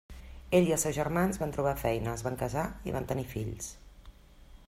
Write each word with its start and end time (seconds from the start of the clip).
Ell 0.59 0.69
i 0.69 0.71
els 0.77 0.85
seus 0.87 0.95
germans 0.97 1.37
van 1.43 1.53
trobar 1.57 1.75
feina, 1.83 2.15
es 2.19 2.25
van 2.29 2.39
casar 2.41 2.65
i 2.91 2.95
van 2.99 3.09
tenir 3.13 3.27
fills. 3.37 3.71